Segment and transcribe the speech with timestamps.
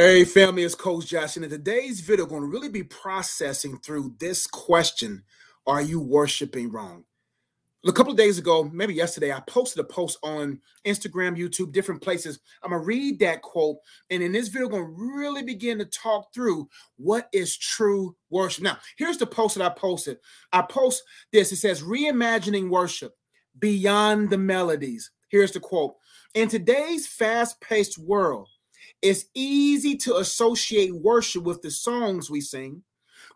[0.00, 3.78] Hey, family, it's Coach Josh, and in today's video, I'm going to really be processing
[3.78, 5.24] through this question
[5.66, 7.02] Are you worshiping wrong?
[7.84, 12.00] A couple of days ago, maybe yesterday, I posted a post on Instagram, YouTube, different
[12.00, 12.38] places.
[12.62, 15.78] I'm going to read that quote, and in this video, I'm going to really begin
[15.78, 18.62] to talk through what is true worship.
[18.62, 20.18] Now, here's the post that I posted.
[20.52, 21.02] I post
[21.32, 23.14] this it says, Reimagining worship
[23.58, 25.10] beyond the melodies.
[25.28, 25.96] Here's the quote
[26.34, 28.48] In today's fast paced world,
[29.02, 32.82] it's easy to associate worship with the songs we sing,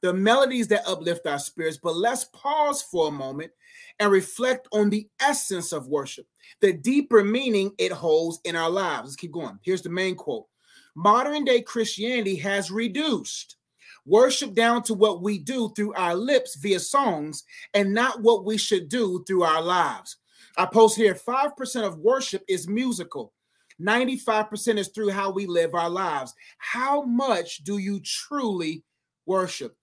[0.00, 3.52] the melodies that uplift our spirits, but let's pause for a moment
[4.00, 6.26] and reflect on the essence of worship,
[6.60, 9.04] the deeper meaning it holds in our lives.
[9.04, 9.58] Let's keep going.
[9.62, 10.46] Here's the main quote
[10.94, 13.56] Modern day Christianity has reduced
[14.04, 18.58] worship down to what we do through our lips via songs and not what we
[18.58, 20.16] should do through our lives.
[20.56, 23.32] I post here 5% of worship is musical.
[23.80, 26.34] 95% is through how we live our lives.
[26.58, 28.82] How much do you truly
[29.26, 29.76] worship?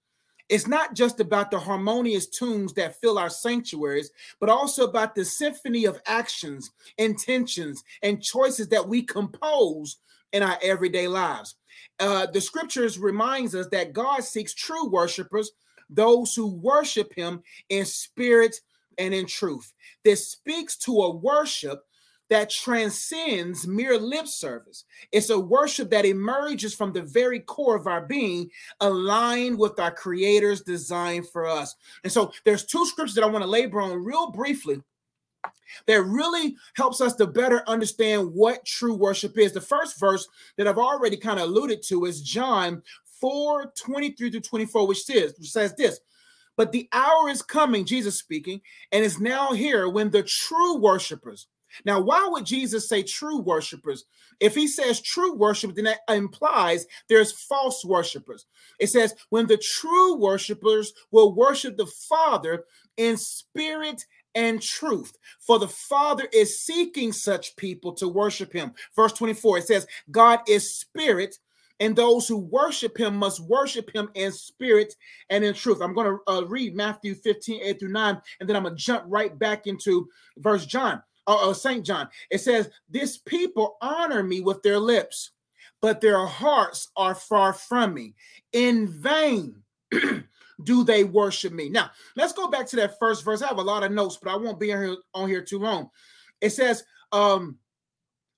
[0.49, 4.09] It's not just about the harmonious tunes that fill our sanctuaries,
[4.39, 9.97] but also about the symphony of actions, intentions, and choices that we compose
[10.33, 11.55] in our everyday lives.
[11.99, 15.51] Uh, the scriptures reminds us that God seeks true worshipers,
[15.89, 18.59] those who worship him in spirit
[18.97, 19.71] and in truth.
[20.03, 21.83] This speaks to a worship
[22.30, 24.85] that transcends mere lip service.
[25.11, 28.49] It's a worship that emerges from the very core of our being,
[28.81, 31.75] aligned with our Creator's design for us.
[32.03, 34.81] And so there's two scriptures that I want to labor on real briefly
[35.88, 39.52] that really helps us to better understand what true worship is.
[39.52, 40.27] The first verse
[40.58, 42.81] that I've already kind of alluded to is John
[43.19, 45.99] 4 23 to 24, which says, which says this.
[46.55, 51.47] But the hour is coming, Jesus speaking, and is now here when the true worshipers,
[51.85, 54.05] now, why would Jesus say true worshipers?
[54.39, 58.45] If he says true worship, then that implies there's false worshipers.
[58.79, 62.65] It says, when the true worshipers will worship the Father
[62.97, 68.73] in spirit and truth, for the Father is seeking such people to worship him.
[68.95, 71.37] Verse 24, it says, God is spirit,
[71.81, 74.95] and those who worship him must worship him in spirit
[75.29, 75.81] and in truth.
[75.81, 78.81] I'm going to uh, read Matthew 15, 8 through 9, and then I'm going to
[78.81, 81.02] jump right back into verse John
[81.35, 81.85] or, St.
[81.85, 82.09] John.
[82.29, 85.31] It says, This people honor me with their lips,
[85.81, 88.15] but their hearts are far from me.
[88.53, 89.55] In vain
[90.63, 91.69] do they worship me.
[91.69, 93.41] Now, let's go back to that first verse.
[93.41, 95.89] I have a lot of notes, but I won't be here on here too long.
[96.41, 97.57] It says, um,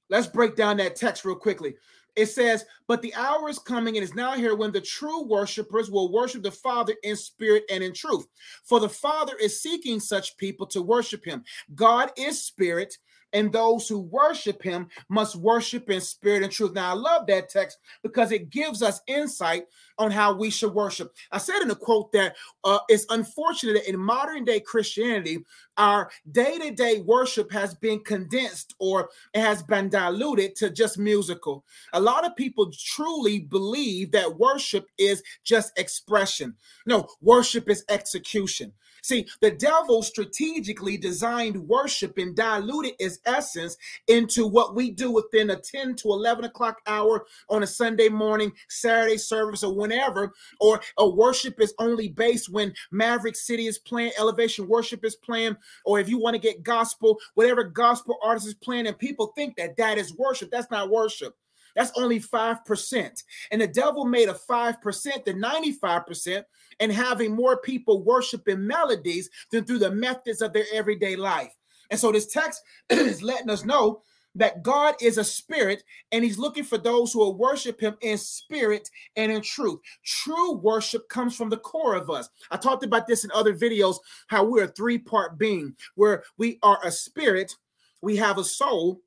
[0.10, 1.76] let's break down that text real quickly.
[2.16, 5.90] It says, But the hour is coming and is now here when the true worshipers
[5.90, 8.26] will worship the Father in spirit and in truth.
[8.64, 11.44] For the Father is seeking such people to worship him.
[11.74, 12.98] God is spirit,
[13.34, 16.74] and those who worship him must worship in spirit and truth.
[16.74, 19.66] Now, I love that text because it gives us insight
[19.98, 21.14] on how we should worship.
[21.32, 25.40] I said in a quote that uh, it's unfortunate that in modern day Christianity,
[25.78, 30.98] our day to day worship has been condensed or it has been diluted to just
[30.98, 31.64] musical.
[31.94, 36.56] A lot of people truly believe that worship is just expression.
[36.86, 38.74] No, worship is execution.
[39.02, 43.76] See, the devil strategically designed worship and diluted its essence
[44.08, 48.52] into what we do within a 10 to 11 o'clock hour on a Sunday morning,
[48.70, 50.34] Saturday service, or whenever.
[50.60, 55.58] Or a worship is only based when Maverick City is playing, Elevation Worship is playing,
[55.84, 59.56] or if you want to get gospel, whatever gospel artist is playing, and people think
[59.58, 60.52] that that is worship.
[60.52, 61.36] That's not worship.
[61.76, 63.24] That's only 5%.
[63.52, 66.44] And the devil made a 5% the 95%
[66.80, 71.56] and having more people worshiping melodies than through the methods of their everyday life.
[71.90, 74.02] And so this text is letting us know
[74.36, 78.18] that God is a spirit and he's looking for those who will worship him in
[78.18, 79.80] spirit and in truth.
[80.04, 82.30] True worship comes from the core of us.
[82.50, 86.60] I talked about this in other videos how we're a three part being where we
[86.64, 87.56] are a spirit,
[88.02, 89.02] we have a soul,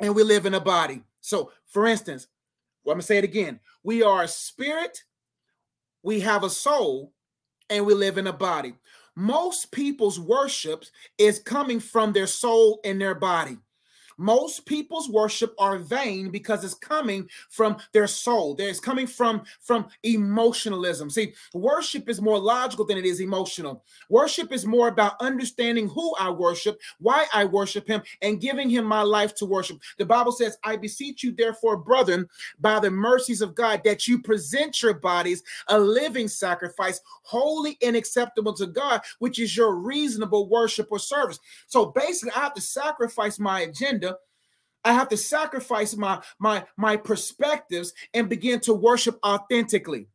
[0.00, 1.02] and we live in a body.
[1.28, 2.26] So, for instance,
[2.84, 3.60] well, I'm gonna say it again.
[3.82, 5.04] We are a spirit,
[6.02, 7.12] we have a soul,
[7.68, 8.72] and we live in a body.
[9.14, 10.84] Most people's worship
[11.18, 13.58] is coming from their soul and their body.
[14.18, 18.56] Most people's worship are vain because it's coming from their soul.
[18.58, 21.08] It's coming from from emotionalism.
[21.08, 23.84] See, worship is more logical than it is emotional.
[24.08, 28.84] Worship is more about understanding who I worship, why I worship him, and giving him
[28.84, 29.80] my life to worship.
[29.98, 32.28] The Bible says, I beseech you, therefore, brethren,
[32.58, 37.94] by the mercies of God, that you present your bodies a living sacrifice, holy and
[37.94, 41.38] acceptable to God, which is your reasonable worship or service.
[41.66, 44.07] So basically, I have to sacrifice my agenda
[44.84, 50.08] I have to sacrifice my my my perspectives and begin to worship authentically.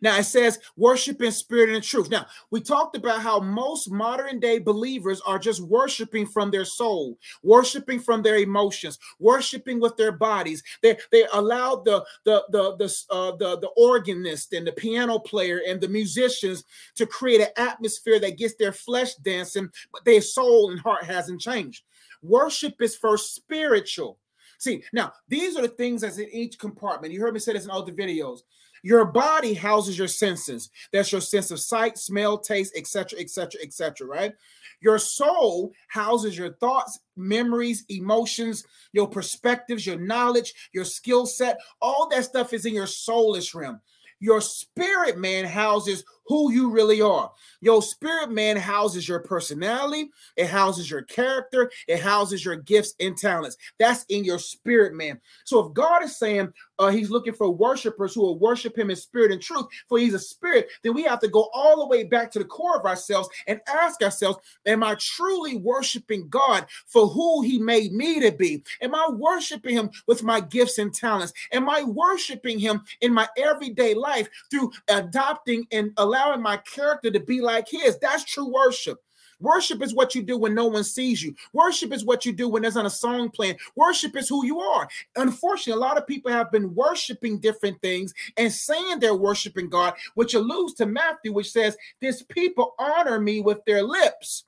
[0.00, 2.10] Now it says worship in spirit and in truth.
[2.10, 7.18] Now we talked about how most modern day believers are just worshiping from their soul,
[7.42, 10.62] worshiping from their emotions, worshiping with their bodies.
[10.82, 15.60] They they allow the the the the uh, the, the organist and the piano player
[15.66, 16.64] and the musicians
[16.96, 21.40] to create an atmosphere that gets their flesh dancing, but their soul and heart hasn't
[21.40, 21.84] changed.
[22.22, 24.18] Worship is first spiritual.
[24.58, 27.12] See, now these are the things that's in each compartment.
[27.12, 28.40] You heard me say this in all the videos.
[28.82, 30.70] Your body houses your senses.
[30.92, 34.06] That's your sense of sight, smell, taste, etc., etc., etc.
[34.06, 34.32] right?
[34.80, 41.58] Your soul houses your thoughts, memories, emotions, your perspectives, your knowledge, your skill set.
[41.80, 43.80] All that stuff is in your soulish realm.
[44.20, 47.30] Your spirit man houses who you really are.
[47.60, 53.16] Your spirit man houses your personality, it houses your character, it houses your gifts and
[53.16, 53.56] talents.
[53.78, 55.20] That's in your spirit man.
[55.44, 58.96] So if God is saying uh, he's looking for worshipers who will worship him in
[58.96, 62.04] spirit and truth, for he's a spirit, then we have to go all the way
[62.04, 67.06] back to the core of ourselves and ask ourselves, Am I truly worshiping God for
[67.06, 68.62] who he made me to be?
[68.82, 71.32] Am I worshiping him with my gifts and talents?
[71.52, 77.10] Am I worshiping him in my everyday life through adopting and allowing allowing my character
[77.10, 77.98] to be like his.
[77.98, 78.98] That's true worship.
[79.38, 81.34] Worship is what you do when no one sees you.
[81.52, 83.56] Worship is what you do when there's not a song playing.
[83.74, 84.88] Worship is who you are.
[85.16, 89.92] Unfortunately, a lot of people have been worshiping different things and saying they're worshiping God,
[90.14, 94.44] which alludes to Matthew, which says, This people honor me with their lips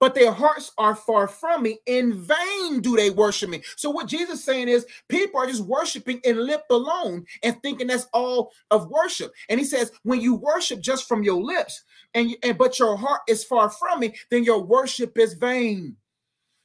[0.00, 1.78] but their hearts are far from me.
[1.86, 3.62] In vain do they worship me.
[3.76, 7.88] So what Jesus is saying is people are just worshiping in lip alone and thinking
[7.88, 9.32] that's all of worship.
[9.48, 11.82] And he says, when you worship just from your lips
[12.14, 15.96] and, and but your heart is far from me, then your worship is vain.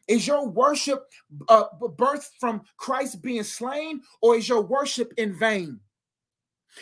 [0.07, 1.09] Is your worship
[1.47, 1.63] uh,
[1.97, 5.79] birth from Christ being slain, or is your worship in vain?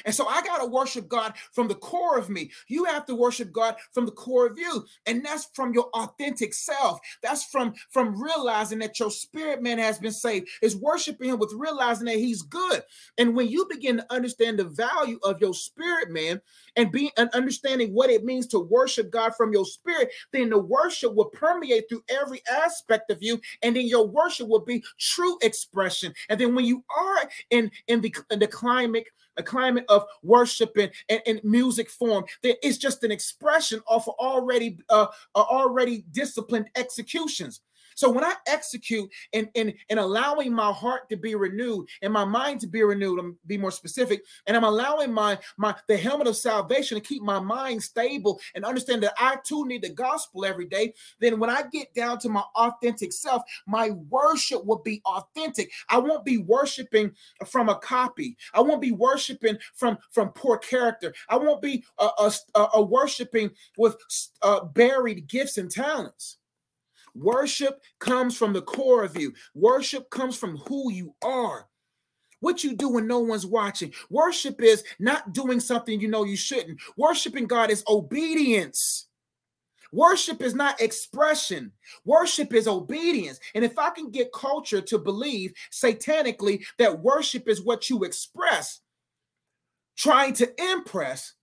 [0.06, 2.52] And so I got to worship God from the core of me.
[2.68, 4.86] You have to worship God from the core of you.
[5.06, 7.00] And that's from your authentic self.
[7.22, 10.50] That's from from realizing that your spirit man has been saved.
[10.62, 12.84] Is worshiping him with realizing that he's good.
[13.18, 16.42] And when you begin to understand the value of your spirit man
[16.76, 20.60] and be and understanding what it means to worship God from your spirit, then the
[20.60, 25.38] worship will permeate through every aspect of you and then your worship will be true
[25.42, 26.14] expression.
[26.30, 30.76] And then when you are in in the in the climate a climate of worship
[30.78, 32.26] and, and, and music form.
[32.44, 37.62] That it's just an expression of already uh, uh, already disciplined executions
[37.96, 42.26] so when I execute and in, in, allowing my heart to be renewed and my
[42.26, 46.28] mind to be renewed, I'm be more specific, and I'm allowing my my the helmet
[46.28, 50.46] of salvation to keep my mind stable and understand that I too need the gospel
[50.46, 50.94] every day.
[51.20, 55.72] Then when I get down to my authentic self, my worship will be authentic.
[55.90, 57.12] I won't be worshiping
[57.46, 58.38] from a copy.
[58.54, 61.14] I won't be worshiping from from poor character.
[61.30, 63.98] I won't be a uh, uh, worshiping with
[64.42, 66.38] uh, buried gifts and talents.
[67.16, 69.34] Worship comes from the core of you.
[69.54, 71.68] Worship comes from who you are.
[72.40, 73.94] What you do when no one's watching.
[74.10, 76.80] Worship is not doing something you know you shouldn't.
[76.98, 79.08] Worshiping God is obedience.
[79.92, 81.72] Worship is not expression.
[82.06, 83.40] Worship is obedience.
[83.54, 88.80] And if I can get culture to believe satanically that worship is what you express,
[89.98, 91.34] trying to impress,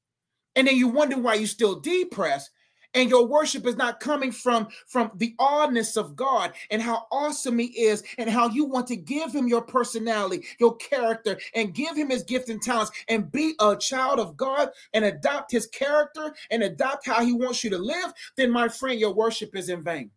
[0.56, 2.50] and then you wonder why you still depressed,
[2.95, 7.59] and your worship is not coming from from the awness of god and how awesome
[7.59, 11.97] he is and how you want to give him your personality your character and give
[11.97, 16.35] him his gifts and talents and be a child of god and adopt his character
[16.50, 19.83] and adopt how he wants you to live then my friend your worship is in
[19.83, 20.11] vain.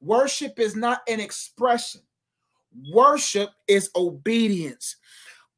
[0.00, 2.02] Worship is not an expression.
[2.92, 4.96] Worship is obedience.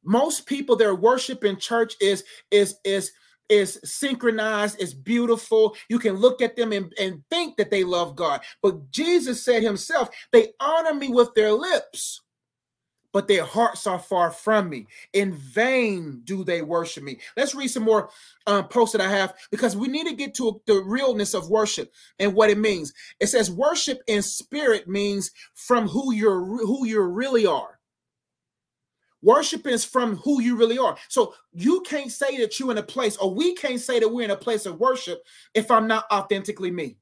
[0.03, 3.11] Most people their worship in church is is is
[3.49, 5.75] is synchronized, is beautiful.
[5.89, 8.41] You can look at them and, and think that they love God.
[8.61, 12.21] But Jesus said himself, they honor me with their lips,
[13.13, 14.85] but their hearts are far from me.
[15.13, 17.19] In vain do they worship me.
[17.35, 18.09] Let's read some more
[18.45, 21.91] um, posts that I have because we need to get to the realness of worship
[22.19, 22.93] and what it means.
[23.19, 27.76] It says worship in spirit means from who you're who you really are.
[29.21, 30.97] Worship is from who you really are.
[31.07, 34.25] So you can't say that you're in a place, or we can't say that we're
[34.25, 36.97] in a place of worship if I'm not authentically me.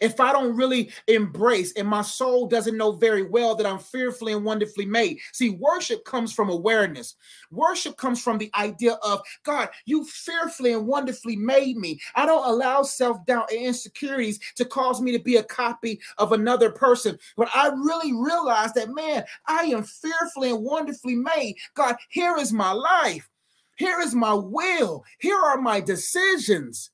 [0.00, 4.32] If I don't really embrace and my soul doesn't know very well that I'm fearfully
[4.32, 5.18] and wonderfully made.
[5.32, 7.16] See, worship comes from awareness.
[7.50, 12.00] Worship comes from the idea of God, you fearfully and wonderfully made me.
[12.14, 16.32] I don't allow self doubt and insecurities to cause me to be a copy of
[16.32, 17.18] another person.
[17.36, 21.56] But I really realize that, man, I am fearfully and wonderfully made.
[21.74, 23.28] God, here is my life.
[23.76, 25.04] Here is my will.
[25.18, 26.91] Here are my decisions.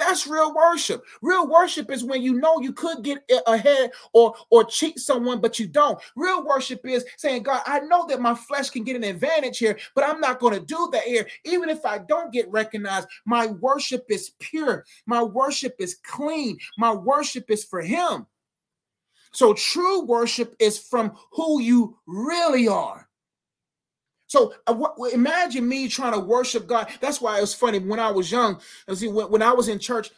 [0.00, 1.04] That's real worship.
[1.20, 5.58] Real worship is when you know you could get ahead or or cheat someone, but
[5.58, 6.00] you don't.
[6.16, 9.78] Real worship is saying, God, I know that my flesh can get an advantage here,
[9.94, 11.28] but I'm not going to do that here.
[11.44, 14.86] Even if I don't get recognized, my worship is pure.
[15.04, 16.56] My worship is clean.
[16.78, 18.26] My worship is for Him.
[19.32, 23.09] So true worship is from who you really are.
[24.30, 24.76] So uh,
[25.12, 26.88] imagine me trying to worship God.
[27.00, 28.60] That's why it was funny when I was young.
[28.94, 30.12] See, when, when I was in church,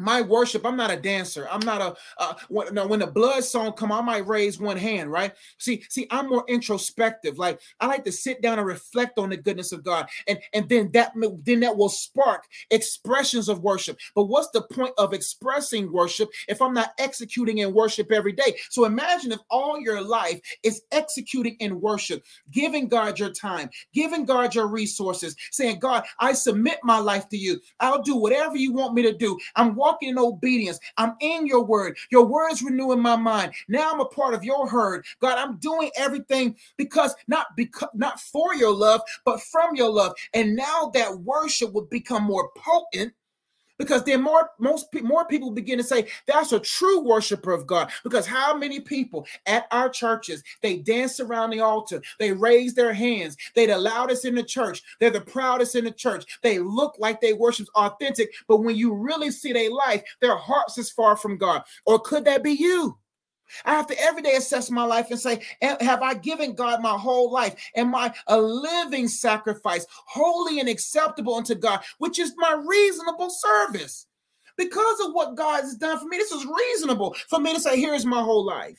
[0.00, 1.48] my worship i'm not a dancer.
[1.50, 4.76] I'm not a uh, when, no, when the blood song come i might raise one
[4.76, 5.32] hand right?
[5.58, 7.38] See see i'm more introspective.
[7.38, 10.08] Like i like to sit down and reflect on the goodness of god.
[10.26, 11.12] And and then that
[11.44, 13.98] then that will spark expressions of worship.
[14.14, 18.56] But what's the point of expressing worship if i'm not executing in worship every day?
[18.70, 24.24] So imagine if all your life is executing in worship giving god your time giving
[24.24, 27.60] god your resources saying god i submit my life to you.
[27.80, 29.38] I'll do whatever you want me to do.
[29.56, 30.78] I'm walking walking in obedience.
[30.96, 31.96] I'm in your word.
[32.10, 33.52] Your words renewing my mind.
[33.68, 35.04] Now I'm a part of your herd.
[35.20, 40.14] God, I'm doing everything because not because not for your love, but from your love.
[40.34, 43.12] And now that worship will become more potent
[43.80, 47.90] because then more most more people begin to say that's a true worshiper of God.
[48.04, 52.92] Because how many people at our churches they dance around the altar, they raise their
[52.92, 56.94] hands, they're the loudest in the church, they're the proudest in the church, they look
[56.98, 61.16] like they worship authentic, but when you really see their life, their hearts is far
[61.16, 61.62] from God.
[61.86, 62.98] Or could that be you?
[63.64, 66.96] I have to every day assess my life and say, Have I given God my
[66.96, 67.54] whole life?
[67.76, 74.06] Am I a living sacrifice, holy and acceptable unto God, which is my reasonable service?
[74.56, 77.78] Because of what God has done for me, this is reasonable for me to say,
[77.78, 78.78] Here's my whole life.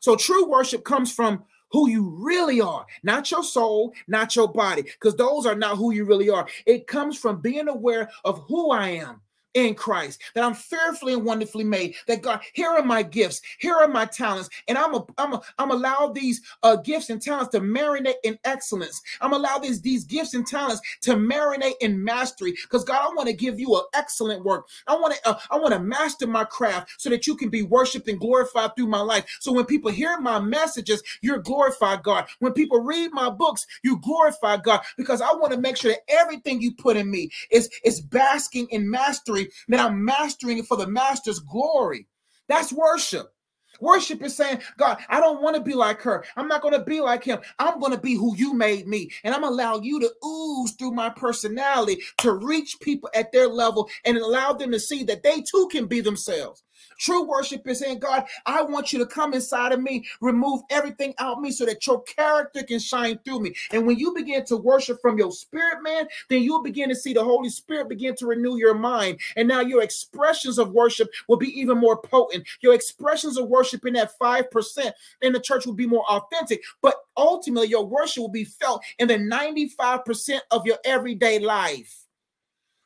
[0.00, 4.82] So true worship comes from who you really are, not your soul, not your body,
[4.82, 6.48] because those are not who you really are.
[6.66, 9.20] It comes from being aware of who I am
[9.54, 13.74] in Christ, that I'm fearfully and wonderfully made, that God, here are my gifts, here
[13.74, 17.50] are my talents, and I'm a, I'm a, I'm allowed these uh, gifts and talents
[17.50, 19.02] to marinate in excellence.
[19.20, 23.28] I'm allowed these, these gifts and talents to marinate in mastery, because God, I want
[23.28, 24.68] to give you an excellent work.
[24.86, 27.62] I want to, uh, I want to master my craft so that you can be
[27.62, 29.24] worshipped and glorified through my life.
[29.40, 32.26] So when people hear my messages, you're glorified, God.
[32.38, 36.00] When people read my books, you glorify God, because I want to make sure that
[36.08, 40.66] everything you put in me is, is basking in mastery mastery, that I'm mastering it
[40.66, 42.06] for the master's glory.
[42.48, 43.32] That's worship.
[43.80, 46.24] Worship is saying, God, I don't want to be like her.
[46.36, 47.38] I'm not going to be like him.
[47.58, 49.10] I'm going to be who you made me.
[49.24, 53.88] And I'm allow you to ooze through my personality to reach people at their level
[54.04, 56.62] and allow them to see that they too can be themselves.
[56.98, 61.14] True worship is saying, God, I want you to come inside of me, remove everything
[61.18, 63.54] out me so that your character can shine through me.
[63.72, 67.12] And when you begin to worship from your spirit, man, then you'll begin to see
[67.12, 69.18] the Holy Spirit begin to renew your mind.
[69.36, 72.46] And now your expressions of worship will be even more potent.
[72.60, 76.62] Your expressions of worship in that 5% in the church will be more authentic.
[76.82, 81.99] But ultimately, your worship will be felt in the 95% of your everyday life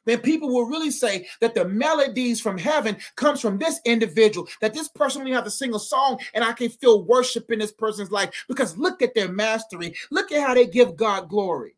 [0.04, 4.74] then people will really say that the melodies from heaven comes from this individual that
[4.74, 7.72] this person only have to sing a song and i can feel worship in this
[7.72, 9.94] person's life because look at their mastery.
[10.10, 11.76] Look at how they give god glory.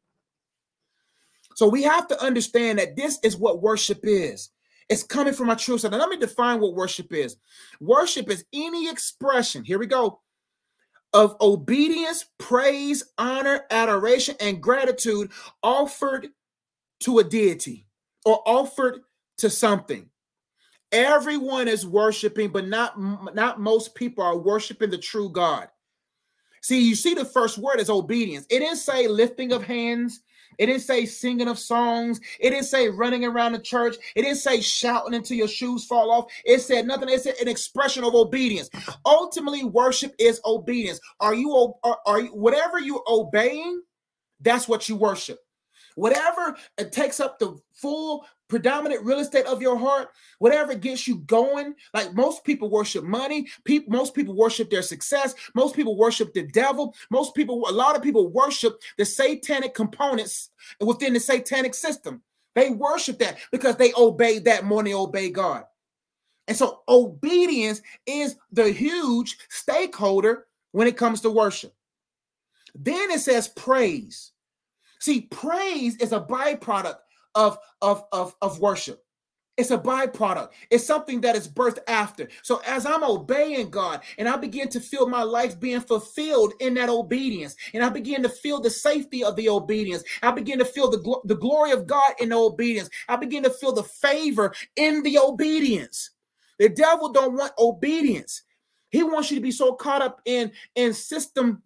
[1.54, 4.50] So we have to understand that this is what worship is.
[4.88, 7.36] It's coming from our true now let me define what worship is.
[7.80, 10.20] Worship is any expression, here we go,
[11.12, 16.28] of obedience, praise, honor, adoration, and gratitude offered
[17.00, 17.85] to a deity
[18.26, 19.00] or offered
[19.38, 20.10] to something.
[20.92, 23.00] Everyone is worshiping, but not,
[23.34, 25.68] not most people are worshiping the true God.
[26.62, 28.44] See, you see, the first word is obedience.
[28.50, 30.20] It didn't say lifting of hands.
[30.58, 32.20] It didn't say singing of songs.
[32.40, 33.96] It didn't say running around the church.
[34.16, 36.32] It didn't say shouting until your shoes fall off.
[36.44, 37.08] It said nothing.
[37.08, 38.70] It said an expression of obedience.
[39.04, 40.98] Ultimately, worship is obedience.
[41.20, 43.82] Are you are, are you whatever you're obeying?
[44.40, 45.38] That's what you worship.
[45.96, 51.16] Whatever it takes up the full predominant real estate of your heart, whatever gets you
[51.18, 51.74] going.
[51.92, 56.42] Like most people worship money, people, most people worship their success, most people worship the
[56.42, 60.50] devil, most people, a lot of people worship the satanic components
[60.80, 62.22] within the satanic system.
[62.54, 65.64] They worship that because they obey that more than obey God.
[66.48, 71.74] And so obedience is the huge stakeholder when it comes to worship.
[72.74, 74.32] Then it says praise.
[75.00, 76.98] See, praise is a byproduct
[77.34, 79.02] of, of, of, of worship.
[79.56, 80.50] It's a byproduct.
[80.70, 82.28] It's something that is birthed after.
[82.42, 86.74] So as I'm obeying God and I begin to feel my life being fulfilled in
[86.74, 90.66] that obedience, and I begin to feel the safety of the obedience, I begin to
[90.66, 92.90] feel the, the glory of God in the obedience.
[93.08, 96.10] I begin to feel the favor in the obedience.
[96.58, 98.42] The devil don't want obedience.
[98.90, 101.62] He wants you to be so caught up in in system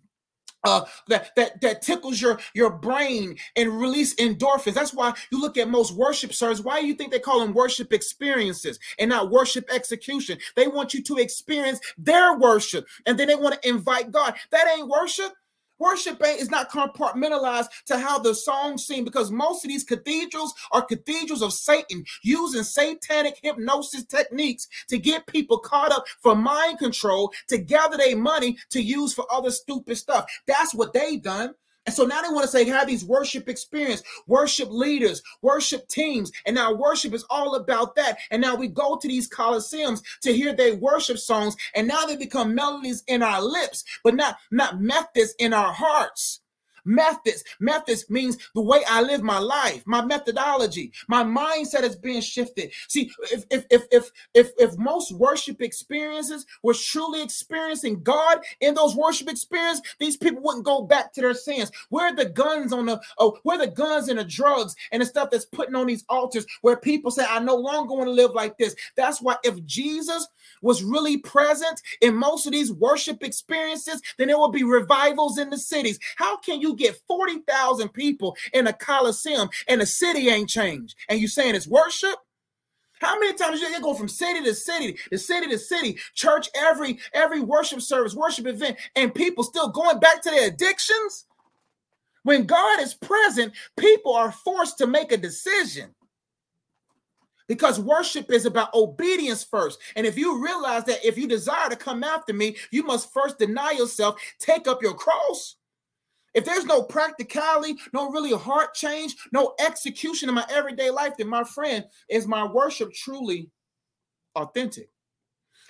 [0.64, 4.74] uh, that that that tickles your your brain and release endorphins.
[4.74, 6.64] That's why you look at most worship services.
[6.64, 10.38] Why do you think they call them worship experiences and not worship execution?
[10.56, 14.34] They want you to experience their worship, and then they want to invite God.
[14.50, 15.32] That ain't worship.
[15.80, 20.52] Worship ain't is not compartmentalized to how the songs sing because most of these cathedrals
[20.70, 26.78] are cathedrals of Satan using satanic hypnosis techniques to get people caught up for mind
[26.78, 30.26] control to gather their money to use for other stupid stuff.
[30.46, 31.54] That's what they've done.
[31.90, 36.30] And so now they want to say, have these worship experience, worship leaders, worship teams.
[36.46, 38.18] And now worship is all about that.
[38.30, 41.56] And now we go to these coliseums to hear their worship songs.
[41.74, 46.42] And now they become melodies in our lips, but not, not methods in our hearts.
[46.84, 47.44] Methods.
[47.58, 52.70] Methods means the way I live my life, my methodology, my mindset is being shifted.
[52.88, 58.74] See, if if if if if, if most worship experiences were truly experiencing God in
[58.74, 61.70] those worship experiences, these people wouldn't go back to their sins.
[61.88, 65.30] Where the guns on the oh, where the guns and the drugs and the stuff
[65.30, 68.58] that's putting on these altars where people say, I no longer want to live like
[68.58, 68.74] this.
[68.96, 70.26] That's why if Jesus
[70.62, 75.50] was really present in most of these worship experiences, then there will be revivals in
[75.50, 75.98] the cities.
[76.16, 80.94] How can you get 40,000 people in a coliseum and the city ain't changed?
[81.08, 82.16] And you saying it's worship?
[83.00, 86.98] How many times you go from city to city, to city to city, church every
[87.14, 91.24] every worship service, worship event, and people still going back to their addictions?
[92.24, 95.94] When God is present, people are forced to make a decision
[97.50, 99.80] because worship is about obedience first.
[99.96, 103.38] And if you realize that if you desire to come after me, you must first
[103.38, 105.56] deny yourself, take up your cross.
[106.34, 111.28] If there's no practicality, no really heart change, no execution in my everyday life, then
[111.28, 113.50] my friend, is my worship truly
[114.36, 114.90] authentic?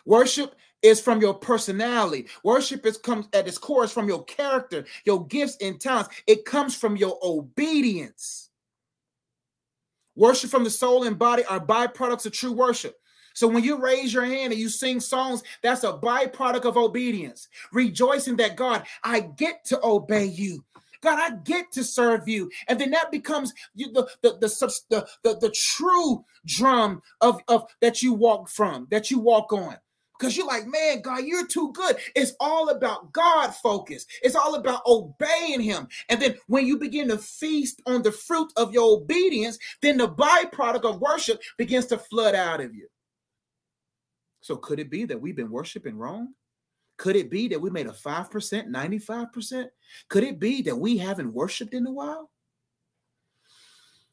[0.05, 2.27] Worship is from your personality.
[2.43, 6.11] Worship is comes at its core is from your character, your gifts and talents.
[6.27, 8.51] It comes from your obedience.
[10.17, 13.00] Worship from the soul and body are byproducts of true worship.
[13.35, 17.49] So when you raise your hand and you sing songs, that's a byproduct of obedience.
[17.73, 20.65] Rejoicing that God, I get to obey you.
[21.03, 22.51] God, I get to serve you.
[22.69, 28.03] And then that becomes the, the, the, the, the, the true drum of, of that
[28.03, 29.77] you walk from, that you walk on
[30.21, 31.97] because you're like, man, God, you're too good.
[32.15, 34.05] It's all about God focus.
[34.23, 35.89] It's all about obeying Him.
[36.11, 40.09] And then when you begin to feast on the fruit of your obedience, then the
[40.09, 42.87] byproduct of worship begins to flood out of you.
[44.41, 46.35] So could it be that we've been worshiping wrong?
[46.97, 49.67] Could it be that we made a 5%, 95%?
[50.09, 52.31] Could it be that we haven't worshiped in a while?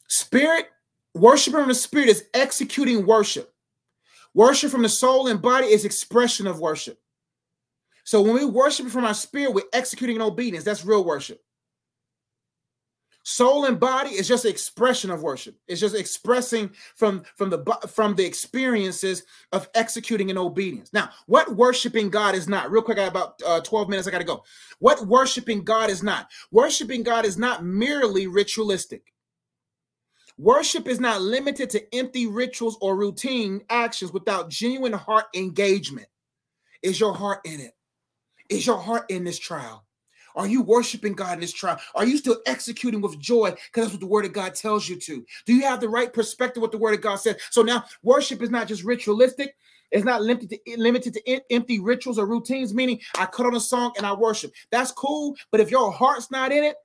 [0.07, 0.67] Spirit,
[1.13, 3.53] worshiping from the spirit is executing worship.
[4.33, 6.99] Worship from the soul and body is expression of worship.
[8.03, 10.63] So when we worship from our spirit, we're executing in obedience.
[10.63, 11.41] That's real worship.
[13.29, 15.57] Soul and body is just expression of worship.
[15.67, 17.59] It's just expressing from from the
[17.93, 20.93] from the experiences of executing in obedience.
[20.93, 22.71] Now, what worshiping God is not?
[22.71, 24.07] Real quick, I got about uh, 12 minutes.
[24.07, 24.45] I got to go.
[24.79, 26.29] What worshiping God is not?
[26.51, 29.13] Worshiping God is not merely ritualistic.
[30.37, 36.07] Worship is not limited to empty rituals or routine actions without genuine heart engagement.
[36.81, 37.73] Is your heart in it?
[38.47, 39.85] Is your heart in this trial?
[40.37, 41.79] Are you worshiping God in this trial?
[41.95, 43.49] Are you still executing with joy?
[43.49, 45.25] Because that's what the word of God tells you to.
[45.45, 47.37] Do you have the right perspective what the word of God says?
[47.49, 49.55] So now worship is not just ritualistic.
[49.91, 53.59] It's not limited to limited to empty rituals or routines, meaning I cut on a
[53.59, 54.51] song and I worship.
[54.69, 55.35] That's cool.
[55.51, 56.75] But if your heart's not in it,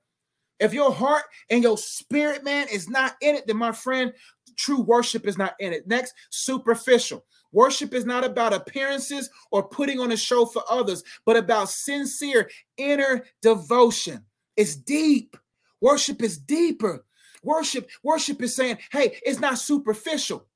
[0.59, 4.13] if your heart and your spirit, man, is not in it, then my friend,
[4.55, 5.87] true worship is not in it.
[5.87, 7.25] Next, superficial.
[7.53, 12.49] Worship is not about appearances or putting on a show for others, but about sincere
[12.77, 14.25] inner devotion.
[14.57, 15.37] It's deep.
[15.79, 17.05] Worship is deeper.
[17.43, 20.47] Worship, worship is saying, hey, it's not superficial.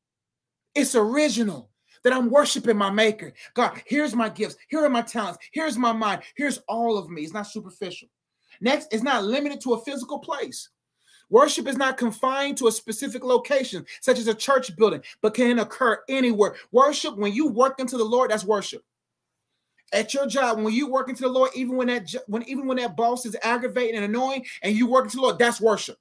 [0.73, 1.69] It's original
[2.03, 3.33] that I'm worshiping my maker.
[3.53, 4.55] God, here's my gifts.
[4.69, 5.39] Here are my talents.
[5.51, 6.21] Here's my mind.
[6.35, 7.23] Here's all of me.
[7.23, 8.07] It's not superficial.
[8.61, 10.69] Next, it's not limited to a physical place.
[11.29, 15.59] Worship is not confined to a specific location, such as a church building, but can
[15.59, 16.55] occur anywhere.
[16.71, 18.83] Worship, when you work into the Lord, that's worship.
[19.93, 22.77] At your job, when you work into the Lord, even when that when even when
[22.77, 25.97] that boss is aggravating and annoying, and you work into the Lord, that's worship.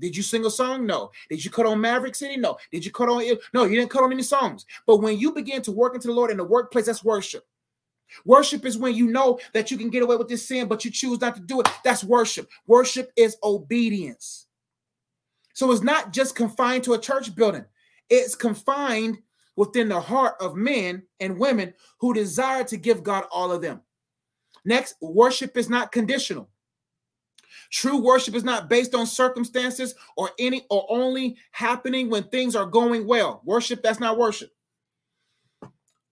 [0.00, 0.86] Did you sing a song?
[0.86, 1.10] No.
[1.28, 2.36] Did you cut on Maverick City?
[2.36, 2.56] No.
[2.70, 4.64] Did you cut on No, you didn't cut on any songs.
[4.86, 7.44] But when you begin to work into the Lord in the workplace, that's worship.
[8.24, 10.90] Worship is when you know that you can get away with this sin, but you
[10.90, 11.68] choose not to do it.
[11.84, 12.48] That's worship.
[12.66, 14.46] Worship is obedience.
[15.58, 17.64] So it's not just confined to a church building,
[18.08, 19.18] it's confined
[19.56, 23.80] within the heart of men and women who desire to give God all of them.
[24.64, 26.48] Next, worship is not conditional.
[27.72, 32.64] True worship is not based on circumstances or any or only happening when things are
[32.64, 33.42] going well.
[33.44, 34.50] Worship, that's not worship.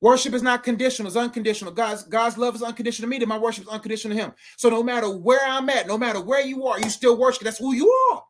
[0.00, 1.72] Worship is not conditional, it's unconditional.
[1.72, 4.32] God's God's love is unconditional to me, then my worship is unconditional to him.
[4.56, 7.44] So no matter where I'm at, no matter where you are, you still worship.
[7.44, 8.24] That's who you are.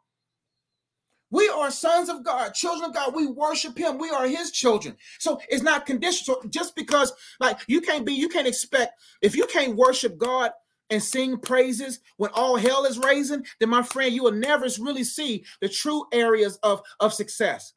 [1.30, 3.14] We are sons of God, children of God.
[3.14, 3.98] We worship Him.
[3.98, 4.96] We are His children.
[5.18, 6.40] So it's not conditional.
[6.42, 10.52] So just because, like, you can't be, you can't expect if you can't worship God
[10.90, 15.04] and sing praises when all hell is raising, then my friend, you will never really
[15.04, 17.72] see the true areas of, of success.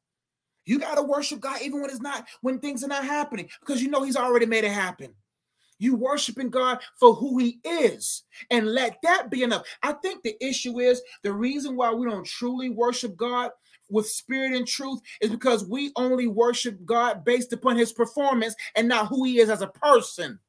[0.65, 3.81] You got to worship God even when it's not, when things are not happening, because
[3.81, 5.15] you know He's already made it happen.
[5.80, 9.65] You worshiping God for who He is, and let that be enough.
[9.82, 13.52] I think the issue is the reason why we don't truly worship God
[13.89, 18.88] with spirit and truth is because we only worship God based upon His performance and
[18.88, 20.39] not who He is as a person.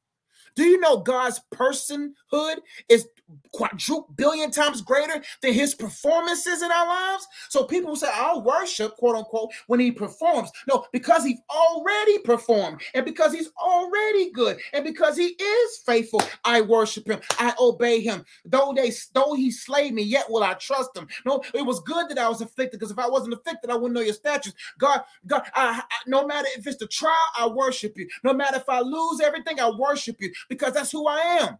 [0.55, 2.57] Do you know God's personhood
[2.89, 3.07] is
[3.53, 7.27] quadruple billion times greater than his performances in our lives?
[7.49, 10.51] So people say, I'll worship, quote unquote, when he performs.
[10.67, 16.21] No, because he's already performed, and because he's already good, and because he is faithful,
[16.43, 18.25] I worship him, I obey him.
[18.45, 21.07] Though they though he slay me, yet will I trust him.
[21.25, 23.93] No, it was good that I was afflicted, because if I wasn't afflicted, I wouldn't
[23.93, 24.55] know your statutes.
[24.77, 28.07] God, God, I, I, no matter if it's the trial, I worship you.
[28.23, 31.57] No matter if I lose everything, I worship you because that's who I am.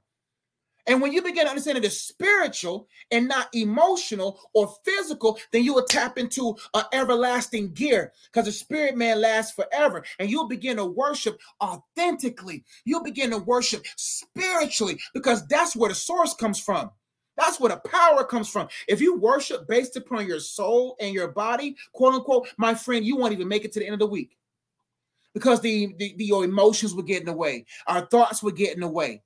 [0.88, 5.64] And when you begin to understand it is spiritual and not emotional or physical, then
[5.64, 10.04] you will tap into an everlasting gear because the spirit man lasts forever.
[10.20, 12.64] And you'll begin to worship authentically.
[12.86, 16.90] You'll begin to worship spiritually because that's where the source comes from.
[17.38, 18.68] That's where the power comes from.
[18.88, 23.16] If you worship based upon your soul and your body, quote unquote, my friend, you
[23.16, 24.38] won't even make it to the end of the week
[25.34, 29.24] because the, the, your emotions were getting away, our thoughts were getting away.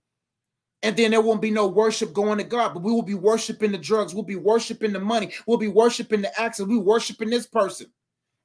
[0.84, 3.72] And then there won't be no worship going to God, but we will be worshiping
[3.72, 7.30] the drugs, we'll be worshiping the money, we'll be worshiping the acts, we'll be worshiping
[7.30, 7.88] this person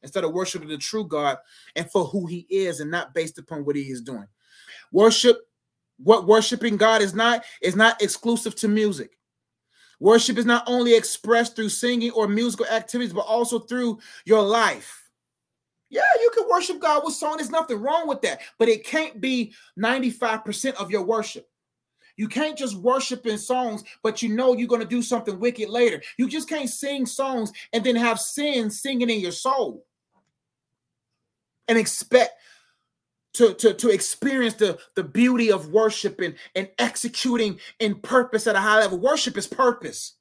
[0.02, 1.36] instead of worshiping the true God
[1.76, 4.26] and for who he is and not based upon what he is doing.
[4.92, 5.36] Worship,
[5.98, 9.18] what worshiping God is not, is not exclusive to music.
[9.98, 14.99] Worship is not only expressed through singing or musical activities, but also through your life.
[15.90, 17.36] Yeah, you can worship God with song.
[17.36, 21.48] There's nothing wrong with that, but it can't be 95% of your worship.
[22.16, 25.68] You can't just worship in songs, but you know you're going to do something wicked
[25.68, 26.02] later.
[26.16, 29.84] You just can't sing songs and then have sin singing in your soul
[31.66, 32.32] and expect
[33.34, 38.56] to, to, to experience the, the beauty of worship and, and executing in purpose at
[38.56, 38.98] a high level.
[38.98, 40.14] Worship is purpose.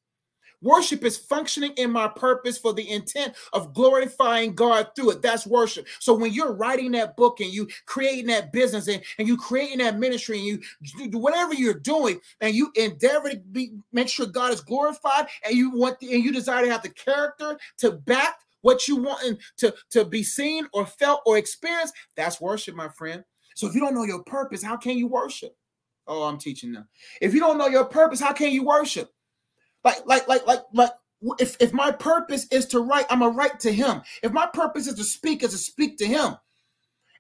[0.62, 5.22] Worship is functioning in my purpose for the intent of glorifying God through it.
[5.22, 5.88] That's worship.
[6.00, 9.78] So when you're writing that book and you creating that business and, and you creating
[9.80, 14.26] that ministry and you do whatever you're doing and you endeavor to be make sure
[14.26, 17.92] God is glorified and you want the, and you desire to have the character to
[17.92, 22.90] back what you want to, to be seen or felt or experienced, that's worship, my
[22.90, 23.24] friend.
[23.56, 25.56] So if you don't know your purpose, how can you worship?
[26.08, 26.86] Oh, I'm teaching now.
[27.22, 29.12] If you don't know your purpose, how can you worship?
[29.90, 30.92] Like, like, like, like, like,
[31.40, 34.02] if, if my purpose is to write, I'm a write to him.
[34.24, 36.36] If my purpose is to speak, is to speak to him.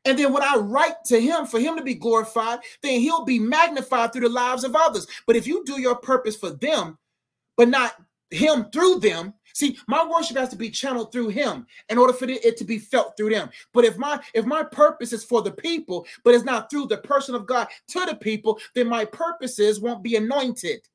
[0.06, 3.40] And then when I write to him for him to be glorified, then he'll be
[3.40, 5.08] magnified through the lives of others.
[5.28, 6.98] But if you do your purpose for them,
[7.58, 7.96] but not
[8.32, 12.30] him through them, see, my worship has to be channeled through him in order for
[12.30, 13.50] it to be felt through them.
[13.74, 17.00] But if my if my purpose is for the people, but it's not through the
[17.00, 20.88] person of God to the people, then my purposes won't be anointed.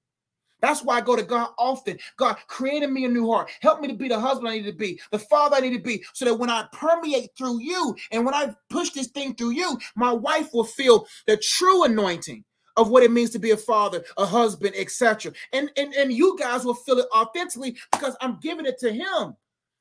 [0.65, 1.99] That's why I go to God often.
[2.17, 3.51] God, created me a new heart.
[3.61, 5.83] Help me to be the husband I need to be, the father I need to
[5.83, 9.51] be, so that when I permeate through you and when I push this thing through
[9.51, 12.45] you, my wife will feel the true anointing
[12.79, 15.33] of what it means to be a father, a husband, etc.
[15.53, 19.37] And, and, and you guys will feel it authentically because I'm giving it to him.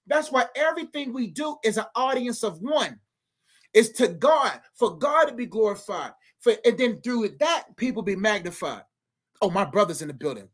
[0.06, 3.00] That's why everything we do is an audience of one.
[3.74, 6.12] It's to God, for God to be glorified.
[6.40, 8.84] For and then through that, people be magnified.
[9.42, 10.50] Oh, my brother's in the building.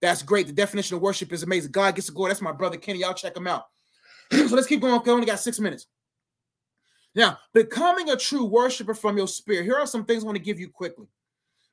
[0.00, 0.46] That's great.
[0.46, 1.72] The definition of worship is amazing.
[1.72, 2.26] God gets to go.
[2.26, 3.00] That's my brother Kenny.
[3.00, 3.66] Y'all check him out.
[4.32, 5.00] so let's keep going.
[5.04, 5.86] We only got six minutes.
[7.14, 9.64] Now, becoming a true worshiper from your spirit.
[9.64, 11.06] Here are some things I want to give you quickly.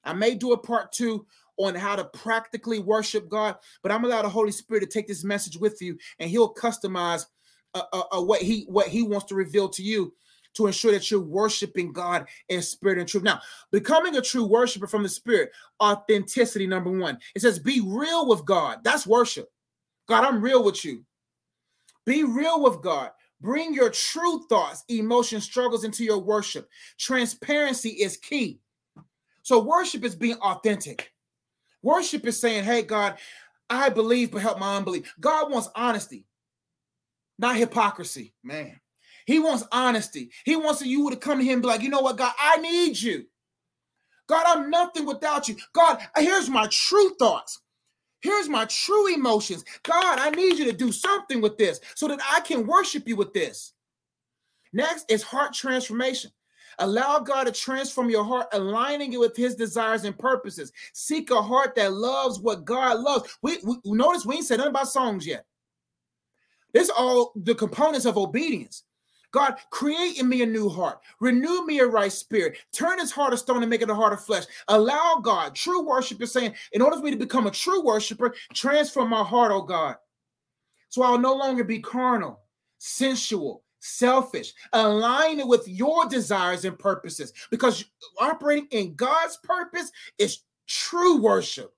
[0.03, 1.25] I may do a part two
[1.57, 5.23] on how to practically worship God, but I'm allowed the Holy Spirit to take this
[5.23, 7.25] message with you, and He'll customize
[7.73, 10.13] uh, uh, uh, what He what He wants to reveal to you
[10.57, 13.23] to ensure that you're worshiping God in spirit and truth.
[13.23, 13.41] Now,
[13.71, 17.17] becoming a true worshiper from the Spirit, authenticity number one.
[17.35, 19.51] It says, "Be real with God." That's worship.
[20.07, 21.05] God, I'm real with you.
[22.05, 23.11] Be real with God.
[23.41, 26.69] Bring your true thoughts, emotions, struggles into your worship.
[26.97, 28.59] Transparency is key.
[29.43, 31.13] So, worship is being authentic.
[31.83, 33.17] Worship is saying, Hey, God,
[33.69, 35.13] I believe, but help my unbelief.
[35.19, 36.25] God wants honesty,
[37.37, 38.79] not hypocrisy, man.
[39.27, 40.31] He wants honesty.
[40.45, 42.57] He wants you to come to him and be like, You know what, God, I
[42.57, 43.25] need you.
[44.27, 45.55] God, I'm nothing without you.
[45.73, 47.61] God, here's my true thoughts.
[48.21, 49.63] Here's my true emotions.
[49.83, 53.15] God, I need you to do something with this so that I can worship you
[53.15, 53.73] with this.
[54.73, 56.31] Next is heart transformation.
[56.79, 60.71] Allow God to transform your heart, aligning it with his desires and purposes.
[60.93, 63.37] Seek a heart that loves what God loves.
[63.41, 65.45] We, we notice we ain't said nothing about songs yet.
[66.73, 68.83] This all the components of obedience.
[69.31, 70.99] God, create in me a new heart.
[71.19, 72.57] Renew me a right spirit.
[72.71, 74.45] Turn this heart of stone and make it a heart of flesh.
[74.67, 78.33] Allow God, true worship is saying, in order for me to become a true worshiper,
[78.53, 79.95] transform my heart, oh God.
[80.89, 82.39] So I'll no longer be carnal,
[82.77, 84.53] sensual, selfish.
[84.73, 87.85] Align it with your desires and purposes because
[88.19, 91.73] operating in God's purpose is true worship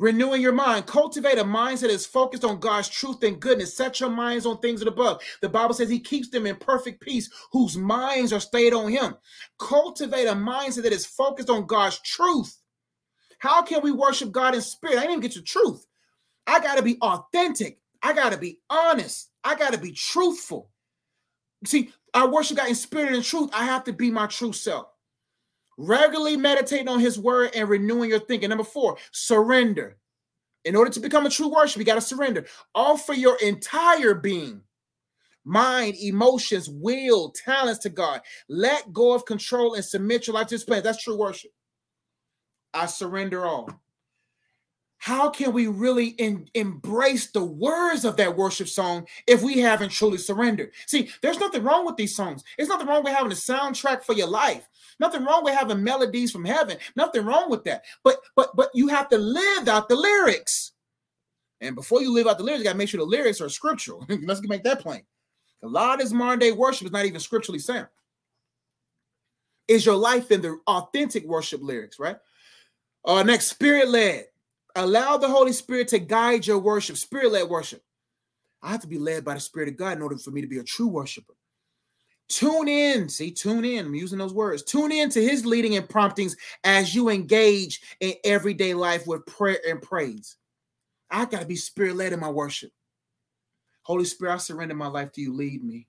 [0.00, 0.86] renewing your mind.
[0.86, 3.76] Cultivate a mindset that is focused on God's truth and goodness.
[3.76, 5.22] Set your minds on things above.
[5.42, 9.14] The Bible says He keeps them in perfect peace, whose minds are stayed on Him.
[9.60, 12.56] Cultivate a mindset that is focused on God's truth.
[13.38, 14.96] How can we worship God in spirit?
[14.96, 15.86] I didn't even get your truth.
[16.46, 17.78] I got to be authentic.
[18.02, 19.30] I got to be honest.
[19.44, 20.70] I got to be truthful.
[21.66, 23.50] See, I worship God in spirit and truth.
[23.52, 24.86] I have to be my true self.
[25.82, 28.50] Regularly meditating on his word and renewing your thinking.
[28.50, 29.96] Number four, surrender.
[30.66, 32.44] In order to become a true worshiper, you got to surrender.
[32.74, 34.60] Offer your entire being,
[35.42, 38.20] mind, emotions, will, talents to God.
[38.50, 40.84] Let go of control and submit your life to his plans.
[40.84, 41.50] That's true worship.
[42.74, 43.70] I surrender all
[45.00, 49.88] how can we really in, embrace the words of that worship song if we haven't
[49.88, 50.72] truly surrendered?
[50.86, 52.44] See, there's nothing wrong with these songs.
[52.56, 54.68] There's nothing wrong with having a soundtrack for your life.
[55.00, 56.76] Nothing wrong with having melodies from heaven.
[56.96, 57.84] Nothing wrong with that.
[58.04, 60.72] But but but you have to live out the lyrics.
[61.62, 63.48] And before you live out the lyrics, you got to make sure the lyrics are
[63.48, 64.06] scriptural.
[64.22, 65.02] Let's make that plain.
[65.62, 67.88] A lot of this modern day worship is not even scripturally sound.
[69.66, 72.16] Is your life in the authentic worship lyrics, right?
[73.02, 74.26] Uh, next, spirit led.
[74.76, 77.82] Allow the Holy Spirit to guide your worship, spirit led worship.
[78.62, 80.46] I have to be led by the Spirit of God in order for me to
[80.46, 81.34] be a true worshiper.
[82.28, 83.86] Tune in, see, tune in.
[83.86, 84.62] I'm using those words.
[84.62, 89.58] Tune in to his leading and promptings as you engage in everyday life with prayer
[89.68, 90.36] and praise.
[91.10, 92.70] I got to be spirit led in my worship.
[93.82, 95.34] Holy Spirit, I surrender my life to you.
[95.34, 95.88] Lead me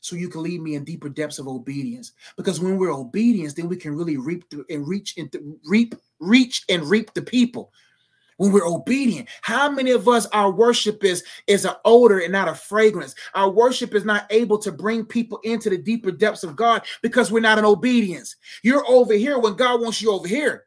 [0.00, 2.12] so you can lead me in deeper depths of obedience.
[2.36, 5.30] Because when we're obedient, then we can really reap and reach and
[5.66, 7.72] reap, reach and reap the people
[8.38, 9.28] when we're obedient.
[9.42, 13.14] How many of us, our worship is, is an odor and not a fragrance?
[13.34, 17.30] Our worship is not able to bring people into the deeper depths of God because
[17.30, 18.36] we're not in obedience.
[18.62, 20.64] You're over here when God wants you over here.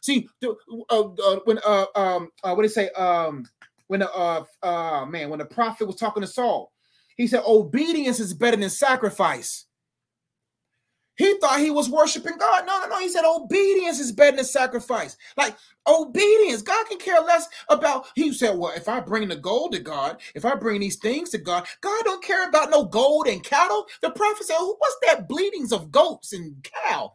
[0.00, 0.50] See, uh,
[0.90, 2.90] uh, when uh, um, uh, what did he say?
[2.90, 3.46] Um,
[3.86, 6.72] when the uh, uh, man, when the prophet was talking to Saul,
[7.16, 9.66] he said, "Obedience is better than sacrifice."
[11.22, 12.66] He thought he was worshiping God.
[12.66, 12.98] No, no, no.
[12.98, 15.16] He said obedience is better than sacrifice.
[15.36, 15.56] Like
[15.86, 18.08] obedience, God can care less about.
[18.16, 21.30] He said, "Well, if I bring the gold to God, if I bring these things
[21.30, 25.28] to God, God don't care about no gold and cattle." The prophet said, "What's that
[25.28, 27.12] bleatings of goats and cow?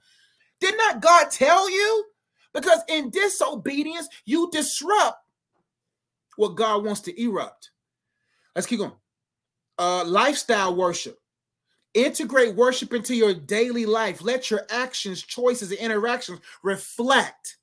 [0.62, 2.06] Did not God tell you?
[2.54, 5.22] Because in disobedience, you disrupt
[6.38, 7.72] what God wants to erupt."
[8.56, 8.96] Let's keep going.
[9.78, 11.20] Uh, lifestyle worship.
[11.98, 14.22] Integrate worship into your daily life.
[14.22, 17.58] Let your actions, choices, and interactions reflect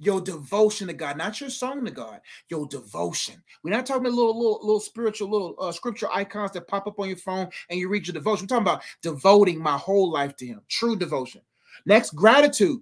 [0.00, 3.40] your devotion to God, not your song to God, your devotion.
[3.62, 6.98] We're not talking about little, little, little spiritual, little uh, scripture icons that pop up
[6.98, 8.48] on your phone and you read your devotion.
[8.50, 11.42] We're talking about devoting my whole life to Him, true devotion.
[11.86, 12.80] Next, gratitude.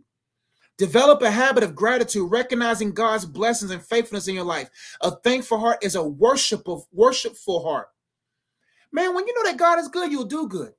[0.78, 4.70] Develop a habit of gratitude, recognizing God's blessings and faithfulness in your life.
[5.02, 7.88] A thankful heart is a worshipful, worshipful heart.
[8.92, 10.72] Man, when you know that God is good, you'll do good.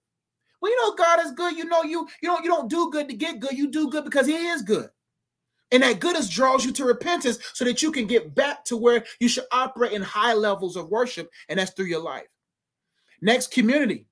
[0.60, 3.10] When you know God is good, you know you you don't you don't do good
[3.10, 3.54] to get good.
[3.54, 4.90] You do good because He is good.
[5.72, 9.06] And that goodness draws you to repentance so that you can get back to where
[9.20, 12.28] you should operate in high levels of worship, and that's through your life.
[13.22, 14.06] Next, community.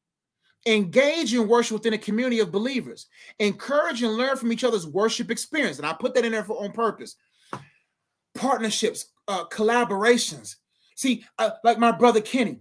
[0.66, 3.08] Engage in worship within a community of believers.
[3.40, 5.78] Encourage and learn from each other's worship experience.
[5.78, 7.16] And I put that in there for on purpose.
[8.36, 10.56] Partnerships, uh, collaborations.
[10.96, 12.60] See, uh, like my brother Kenny,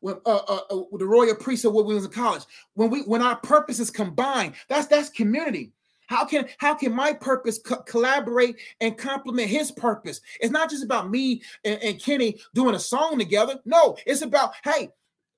[0.00, 2.42] when uh, uh, uh the royal priesthood when we was in college,
[2.74, 5.72] when we when our purposes combine, that's that's community.
[6.06, 10.20] How can how can my purpose co- collaborate and complement his purpose?
[10.40, 13.60] It's not just about me and, and Kenny doing a song together.
[13.64, 14.90] No, it's about hey,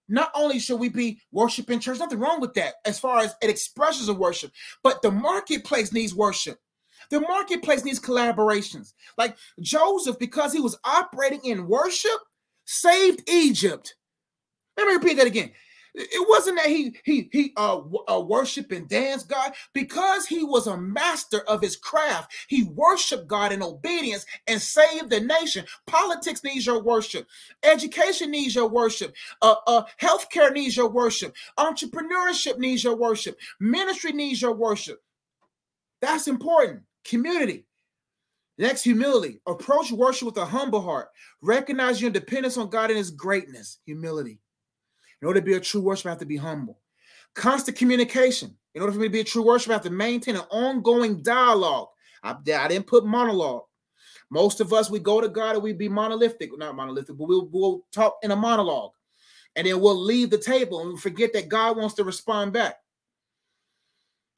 [0.08, 3.50] not only should we be worshiping church, nothing wrong with that as far as it
[3.50, 4.50] expressions of worship,
[4.82, 6.58] but the marketplace needs worship.
[7.10, 8.94] The marketplace needs collaborations.
[9.18, 12.18] Like Joseph, because he was operating in worship,
[12.64, 13.94] saved Egypt.
[14.76, 15.52] Let me repeat that again.
[15.94, 20.66] It wasn't that he he he uh, uh worship and dance God because he was
[20.66, 22.32] a master of his craft.
[22.48, 25.66] He worshiped God in obedience and saved the nation.
[25.86, 27.26] Politics needs your worship.
[27.62, 29.14] Education needs your worship.
[29.42, 31.34] Uh, uh, healthcare needs your worship.
[31.58, 33.38] Entrepreneurship needs your worship.
[33.60, 35.02] Ministry needs your worship.
[36.00, 36.82] That's important.
[37.04, 37.66] Community.
[38.56, 39.40] Next, humility.
[39.46, 41.08] Approach worship with a humble heart.
[41.42, 43.78] Recognize your dependence on God and His greatness.
[43.86, 44.41] Humility.
[45.22, 46.80] In order to be a true worshiper, I have to be humble.
[47.34, 48.56] Constant communication.
[48.74, 51.22] In order for me to be a true worshiper, I have to maintain an ongoing
[51.22, 51.88] dialogue.
[52.24, 53.62] I, I didn't put monologue.
[54.30, 57.48] Most of us, we go to God and we be monolithic, not monolithic, but we'll,
[57.52, 58.92] we'll talk in a monologue.
[59.54, 62.76] And then we'll leave the table and we forget that God wants to respond back.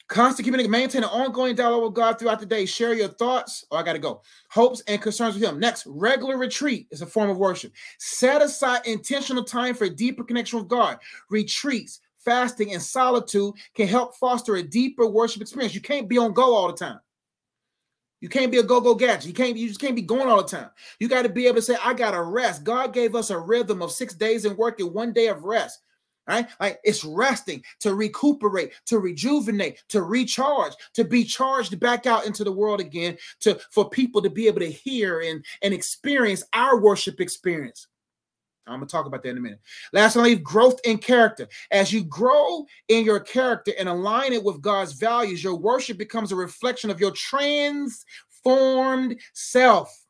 [0.09, 2.67] Constant communication, maintain an ongoing dialogue with God throughout the day.
[2.67, 3.64] Share your thoughts.
[3.71, 4.21] Oh, I got to go.
[4.51, 5.59] Hopes and concerns with Him.
[5.59, 7.73] Next, regular retreat is a form of worship.
[7.99, 10.99] Set aside intentional time for a deeper connection with God.
[11.31, 15.75] Retreats, fasting, and solitude can help foster a deeper worship experience.
[15.75, 17.01] You can't be on go all the time.
[18.21, 19.27] You can't be a go-go gadget.
[19.27, 19.57] You can't.
[19.57, 20.71] You just can't be going all the time.
[20.99, 23.38] You got to be able to say, "I got to rest." God gave us a
[23.38, 25.81] rhythm of six days in work and one day of rest
[26.26, 26.46] right?
[26.60, 32.44] Like it's resting to recuperate, to rejuvenate, to recharge, to be charged back out into
[32.44, 36.80] the world again, to for people to be able to hear and, and experience our
[36.80, 37.88] worship experience.
[38.66, 39.60] I'm gonna talk about that in a minute.
[39.92, 41.46] Lastly, growth in character.
[41.70, 46.32] As you grow in your character and align it with God's values, your worship becomes
[46.32, 50.04] a reflection of your transformed self.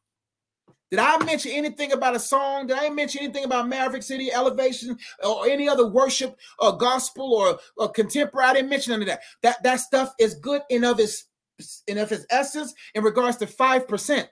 [0.91, 2.67] Did I mention anything about a song?
[2.67, 7.59] Did I mention anything about Maverick City Elevation or any other worship or gospel or,
[7.77, 8.49] or contemporary?
[8.49, 9.23] I didn't mention any of that.
[9.43, 11.27] That that stuff is good in of its
[11.87, 14.29] in of its essence in regards to five percent.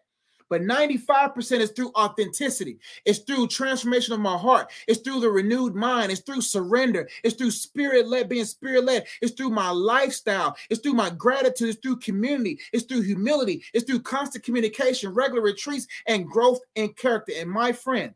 [0.53, 2.79] But 95% is through authenticity.
[3.07, 4.71] It's through transformation of my heart.
[4.87, 6.13] It's through the renewed mind.
[6.13, 7.09] It's through surrender.
[7.25, 9.07] It's through spirit led, being spirit led.
[9.23, 10.55] It's through my lifestyle.
[10.69, 11.71] It's through my gratitude.
[11.71, 12.59] It's through community.
[12.75, 13.65] It's through humility.
[13.73, 17.33] It's through constant communication, regular retreats, and growth in character.
[17.35, 18.13] And my friend,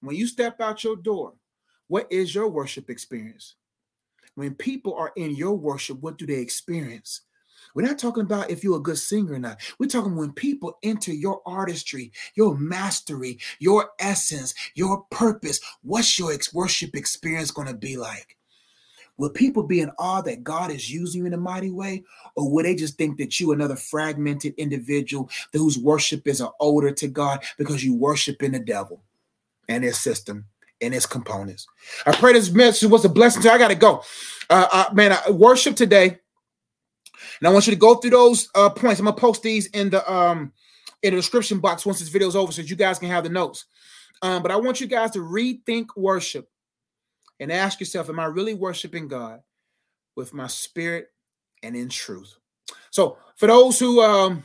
[0.00, 1.34] when you step out your door,
[1.86, 3.54] what is your worship experience?
[4.34, 7.20] When people are in your worship, what do they experience?
[7.74, 9.60] We're not talking about if you're a good singer or not.
[9.78, 15.60] We're talking when people enter your artistry, your mastery, your essence, your purpose.
[15.82, 18.36] What's your worship experience going to be like?
[19.16, 22.02] Will people be in awe that God is using you in a mighty way?
[22.36, 26.90] Or will they just think that you another fragmented individual whose worship is an odor
[26.92, 29.02] to God because you worship in the devil
[29.68, 30.46] and his system
[30.80, 31.66] and its components?
[32.06, 33.54] I pray this message was a blessing to you.
[33.54, 34.02] I got to go.
[34.50, 36.18] Uh, uh, man, I worship today
[37.40, 39.00] and I want you to go through those uh, points.
[39.00, 40.52] I'm gonna post these in the um
[41.02, 43.30] in the description box once this video is over, so you guys can have the
[43.30, 43.66] notes.
[44.22, 46.48] Um, but I want you guys to rethink worship
[47.40, 49.40] and ask yourself, am I really worshiping God
[50.16, 51.08] with my spirit
[51.62, 52.34] and in truth?
[52.90, 54.44] So for those who um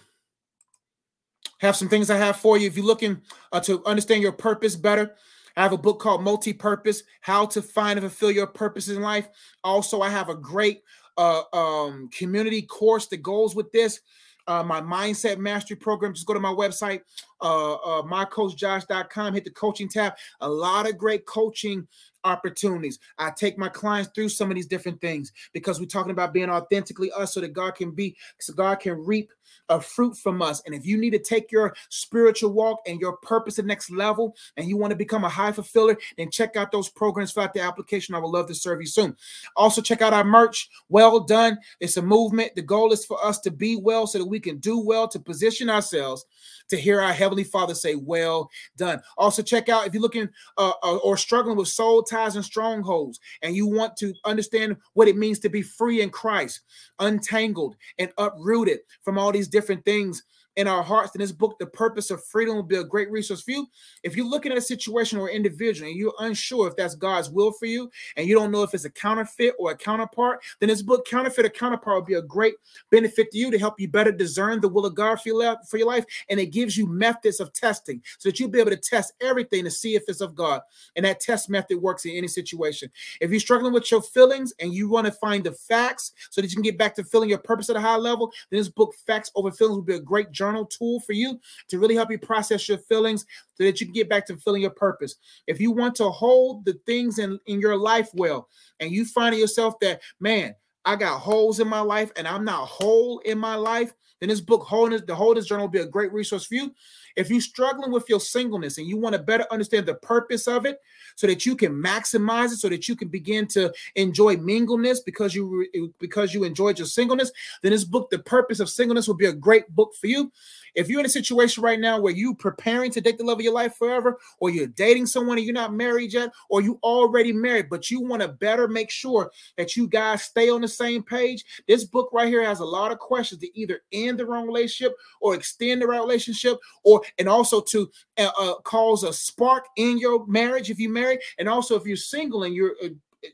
[1.60, 4.76] have some things I have for you, if you're looking uh, to understand your purpose
[4.76, 5.16] better,
[5.58, 9.02] I have a book called Multi Purpose How to Find and Fulfill Your Purpose in
[9.02, 9.28] Life.
[9.64, 10.84] Also, I have a great
[11.18, 14.00] uh, um, community course that goes with this.
[14.48, 16.12] Uh, my mindset mastery program.
[16.14, 17.02] Just go to my website,
[17.40, 20.14] uh, uh, mycoachjosh.com, hit the coaching tab.
[20.42, 21.88] A lot of great coaching
[22.24, 23.00] opportunities.
[23.18, 26.50] I take my clients through some of these different things because we're talking about being
[26.50, 29.32] authentically us so that God can be, so God can reap
[29.70, 30.62] a fruit from us.
[30.66, 33.92] And if you need to take your spiritual walk and your purpose to the next
[33.92, 37.44] level and you want to become a high fulfiller, then check out those programs, fill
[37.44, 38.16] out the application.
[38.16, 39.16] I would love to serve you soon.
[39.56, 40.70] Also, check out our merch.
[40.90, 41.58] Well done.
[41.80, 42.56] It's a movement.
[42.56, 45.20] The goal is for us to be well so that we can do well to
[45.20, 46.26] position ourselves
[46.70, 49.02] to hear our Heavenly Father say, Well done.
[49.18, 53.20] Also, check out if you're looking uh, uh or struggling with soul ties and strongholds,
[53.42, 56.62] and you want to understand what it means to be free in Christ,
[57.00, 60.24] untangled and uprooted from all these different things
[60.60, 63.42] in our hearts in this book, The Purpose of Freedom, will be a great resource
[63.42, 63.66] for you.
[64.04, 67.54] If you're looking at a situation or individual and you're unsure if that's God's will
[67.54, 70.82] for you and you don't know if it's a counterfeit or a counterpart, then this
[70.82, 72.56] book, Counterfeit or Counterpart, will be a great
[72.92, 76.04] benefit to you to help you better discern the will of God for your, life.
[76.30, 79.64] And it gives you methods of testing so that you'll be able to test everything
[79.64, 80.60] to see if it's of God.
[80.98, 82.92] And that test method works in any situation.
[83.22, 86.52] If you're struggling with your feelings and you want to find the facts so that
[86.52, 88.94] you can get back to feeling your purpose at a high level, then this book,
[89.08, 92.12] Facts Over Feelings, will be a great journal journal tool for you to really help
[92.12, 93.26] you process your feelings
[93.56, 95.16] so that you can get back to fulfilling your purpose.
[95.48, 98.48] If you want to hold the things in, in your life well,
[98.80, 100.56] and you find yourself that, man,
[100.86, 104.42] I got holes in my life and I'm not whole in my life, then this
[104.42, 106.74] book, Wholeness, the Wholeness Journal, will be a great resource for you.
[107.16, 110.66] If you're struggling with your singleness and you want to better understand the purpose of
[110.66, 110.80] it
[111.16, 115.34] so that you can maximize it, so that you can begin to enjoy mingleness because
[115.34, 115.68] you
[116.00, 119.34] because you enjoyed your singleness, then this book, The Purpose of Singleness, will be a
[119.34, 120.32] great book for you.
[120.76, 123.44] If you're in a situation right now where you preparing to date the love of
[123.44, 127.34] your life forever, or you're dating someone and you're not married yet, or you already
[127.34, 131.04] married, but you want to better make sure that you guys stay on the same
[131.04, 134.46] page, this book right here has a lot of questions to either end the wrong
[134.46, 139.66] relationship or extend the right relationship, or and also to uh, uh, cause a spark
[139.78, 142.90] in your marriage if you marry, and also if you're single and you're uh,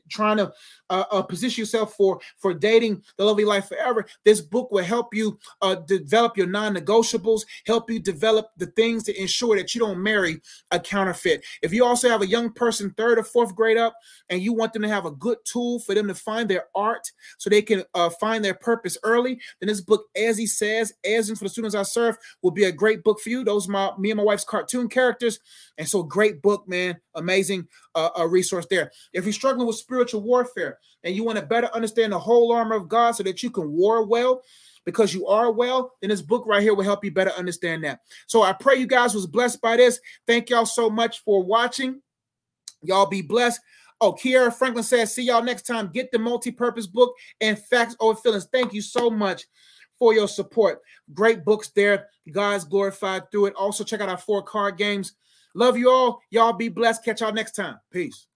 [0.08, 0.52] trying to
[0.90, 5.14] uh, uh, position yourself for for dating the lovely life forever this book will help
[5.14, 10.02] you uh, develop your non-negotiables help you develop the things to ensure that you don't
[10.02, 11.44] marry a counterfeit.
[11.62, 13.94] If you also have a young person third or fourth grade up
[14.30, 17.10] and you want them to have a good tool for them to find their art
[17.38, 21.30] so they can uh, find their purpose early then this book as he says as
[21.30, 23.44] in for the students i serve will be a great book for you.
[23.44, 25.40] Those my me and my wife's cartoon characters
[25.78, 26.96] and so great book man.
[27.14, 31.44] Amazing uh, a resource there if you're struggling with spiritual warfare and you want to
[31.44, 34.42] better understand the whole armor of God so that you can war well
[34.86, 38.00] because you are well, then this book right here will help you better understand that.
[38.28, 40.00] So I pray you guys was blessed by this.
[40.26, 42.00] Thank y'all so much for watching.
[42.82, 43.60] Y'all be blessed.
[44.00, 45.90] Oh, Kiera Franklin says, see y'all next time.
[45.92, 48.46] Get the multi-purpose book and facts over feelings.
[48.52, 49.44] Thank you so much
[49.98, 50.80] for your support.
[51.12, 52.06] Great books there.
[52.30, 53.54] God's glorified through it.
[53.54, 55.14] Also, check out our four card games.
[55.56, 56.20] Love you all.
[56.30, 57.02] Y'all be blessed.
[57.02, 57.80] Catch y'all next time.
[57.90, 58.26] Peace.